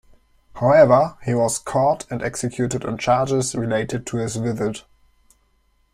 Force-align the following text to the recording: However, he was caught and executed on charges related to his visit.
However, 0.55 1.19
he 1.25 1.35
was 1.35 1.59
caught 1.59 2.07
and 2.09 2.23
executed 2.23 2.83
on 2.85 2.97
charges 2.97 3.53
related 3.53 4.07
to 4.07 4.17
his 4.17 4.35
visit. 4.35 4.83